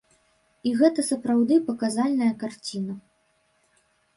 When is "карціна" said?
2.45-2.93